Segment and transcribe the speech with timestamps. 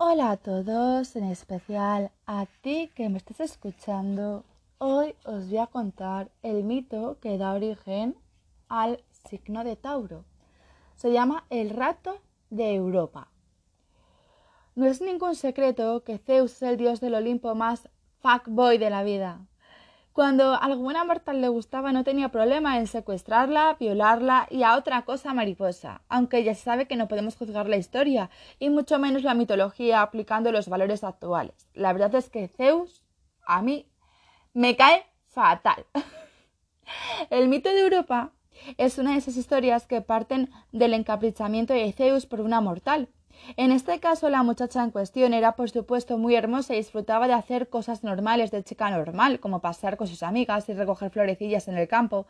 [0.00, 4.44] Hola a todos, en especial a ti que me estás escuchando.
[4.78, 8.14] Hoy os voy a contar el mito que da origen
[8.68, 10.24] al signo de Tauro.
[10.94, 13.26] Se llama el rato de Europa.
[14.76, 17.88] No es ningún secreto que Zeus es el dios del Olimpo más
[18.20, 19.47] fuckboy de la vida.
[20.18, 25.02] Cuando a alguna mortal le gustaba no tenía problema en secuestrarla, violarla y a otra
[25.02, 29.22] cosa mariposa, aunque ya se sabe que no podemos juzgar la historia y mucho menos
[29.22, 31.68] la mitología aplicando los valores actuales.
[31.72, 33.04] La verdad es que Zeus
[33.46, 33.86] a mí
[34.54, 35.86] me cae fatal.
[37.30, 38.32] El mito de Europa
[38.76, 43.08] es una de esas historias que parten del encaprichamiento de Zeus por una mortal,
[43.56, 47.34] en este caso, la muchacha en cuestión era, por supuesto, muy hermosa y disfrutaba de
[47.34, 51.78] hacer cosas normales de chica normal, como pasear con sus amigas y recoger florecillas en
[51.78, 52.26] el campo.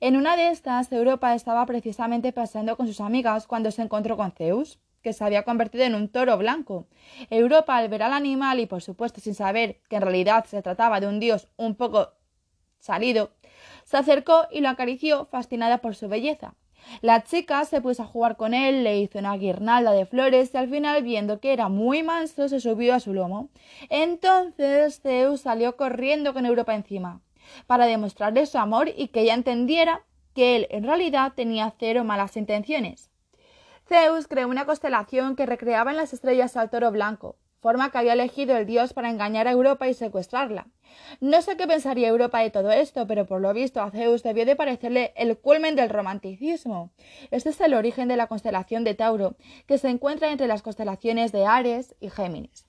[0.00, 4.32] En una de estas, Europa estaba precisamente paseando con sus amigas cuando se encontró con
[4.32, 6.86] Zeus que se había convertido en un toro blanco.
[7.30, 11.00] Europa, al ver al animal y por supuesto sin saber que en realidad se trataba
[11.00, 12.12] de un dios un poco
[12.78, 13.32] salido,
[13.84, 16.54] se acercó y lo acarició fascinada por su belleza.
[17.00, 20.56] La chica se puso a jugar con él, le hizo una guirnalda de flores y
[20.56, 23.48] al final, viendo que era muy manso, se subió a su lomo.
[23.88, 27.20] Entonces Zeus salió corriendo con Europa encima,
[27.66, 32.36] para demostrarle su amor y que ella entendiera que él en realidad tenía cero malas
[32.36, 33.10] intenciones.
[33.88, 38.14] Zeus creó una constelación que recreaba en las estrellas al toro blanco, forma que había
[38.14, 40.66] elegido el dios para engañar a Europa y secuestrarla.
[41.20, 44.46] No sé qué pensaría Europa de todo esto, pero por lo visto a Zeus debió
[44.46, 46.90] de parecerle el culmen del romanticismo.
[47.30, 49.36] Este es el origen de la constelación de Tauro,
[49.66, 52.66] que se encuentra entre las constelaciones de Ares y Géminis.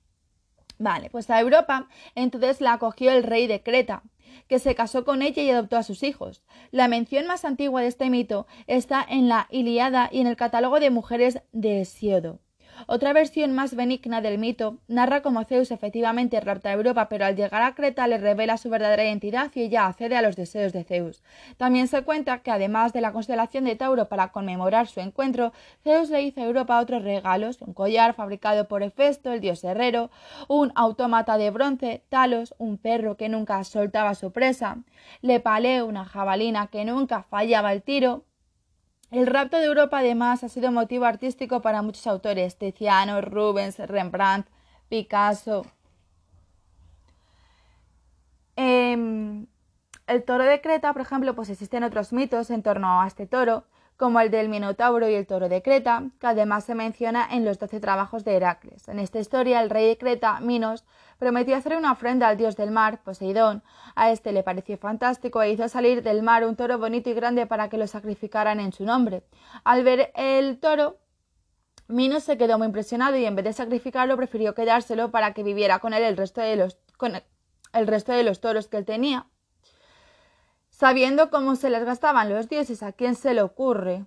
[0.78, 4.03] Vale, pues a Europa entonces la acogió el rey de Creta,
[4.48, 6.44] que se casó con ella y adoptó a sus hijos.
[6.72, 10.80] La mención más antigua de este mito está en la Iliada y en el catálogo
[10.80, 12.39] de mujeres de Hesiodo.
[12.87, 17.35] Otra versión más benigna del mito narra cómo Zeus efectivamente rapta a Europa, pero al
[17.35, 20.83] llegar a Creta le revela su verdadera identidad y ella accede a los deseos de
[20.83, 21.21] Zeus.
[21.58, 25.53] También se cuenta que además de la constelación de Tauro para conmemorar su encuentro,
[25.83, 30.09] Zeus le hizo a Europa otros regalos, un collar fabricado por Hefesto, el dios herrero,
[30.47, 34.77] un autómata de bronce, Talos, un perro que nunca soltaba su presa,
[35.21, 38.25] Lepaleo, una jabalina que nunca fallaba el tiro,
[39.11, 44.48] el rapto de Europa, además, ha sido motivo artístico para muchos autores: Tiziano, Rubens, Rembrandt,
[44.89, 45.66] Picasso.
[48.55, 49.48] Em,
[50.08, 53.66] el toro de Creta, por ejemplo, pues existen otros mitos en torno a este toro,
[53.97, 57.59] como el del Minotauro y el toro de Creta, que además se menciona en los
[57.59, 58.87] doce trabajos de Heracles.
[58.87, 60.85] En esta historia, el rey de Creta, Minos,
[61.19, 63.61] prometió hacer una ofrenda al dios del mar, Poseidón.
[63.95, 67.45] A este le pareció fantástico e hizo salir del mar un toro bonito y grande
[67.45, 69.23] para que lo sacrificaran en su nombre.
[69.63, 70.97] Al ver el toro,
[71.87, 75.79] Minos se quedó muy impresionado y en vez de sacrificarlo prefirió quedárselo para que viviera
[75.79, 77.13] con él el resto de los, con
[77.73, 79.27] el resto de los toros que él tenía.
[80.81, 84.03] Sabiendo cómo se les gastaban los dioses, ¿a quién se le ocurre?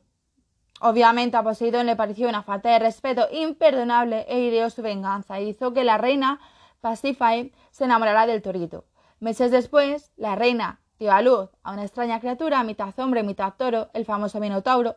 [0.81, 5.45] Obviamente a Poseidón le pareció una falta de respeto imperdonable e ideó su venganza e
[5.45, 6.41] hizo que la reina
[6.81, 8.87] Pasífae se enamorara del torito.
[9.21, 13.91] Meses después, la reina dio a luz a una extraña criatura, mitad hombre, mitad toro,
[13.95, 14.97] el famoso Minotauro.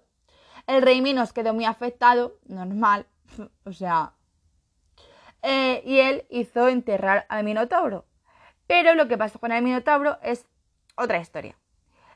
[0.65, 3.05] El rey Minos quedó muy afectado, normal,
[3.65, 4.13] o sea,
[5.43, 8.05] eh, y él hizo enterrar al Minotauro.
[8.65, 10.47] Pero lo que pasó con el Minotauro es
[10.95, 11.55] otra historia.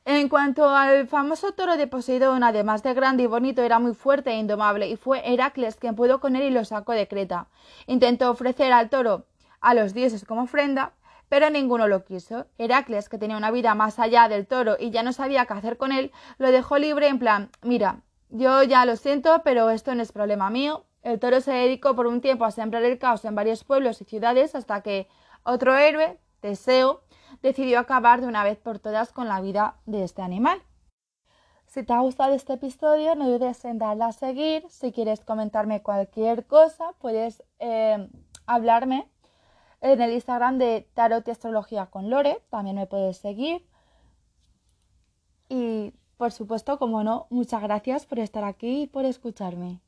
[0.03, 4.31] En cuanto al famoso toro de Poseidón, además de grande y bonito, era muy fuerte
[4.31, 7.49] e indomable, y fue Heracles quien pudo con él y lo sacó de Creta.
[7.85, 9.27] Intentó ofrecer al toro
[9.59, 10.93] a los dioses como ofrenda,
[11.29, 12.47] pero ninguno lo quiso.
[12.57, 15.77] Heracles, que tenía una vida más allá del toro y ya no sabía qué hacer
[15.77, 20.01] con él, lo dejó libre en plan, mira, yo ya lo siento, pero esto no
[20.01, 20.83] es problema mío.
[21.03, 24.05] El toro se dedicó por un tiempo a sembrar el caos en varios pueblos y
[24.05, 25.07] ciudades hasta que
[25.43, 27.01] otro héroe, Teseo,
[27.41, 30.61] decidió acabar de una vez por todas con la vida de este animal.
[31.67, 34.65] Si te ha gustado este episodio, no dudes en darle a seguir.
[34.69, 38.09] Si quieres comentarme cualquier cosa, puedes eh,
[38.45, 39.09] hablarme
[39.79, 42.43] en el Instagram de Tarot y Astrología con Lore.
[42.49, 43.65] También me puedes seguir.
[45.47, 49.79] Y por supuesto, como no, muchas gracias por estar aquí y por escucharme.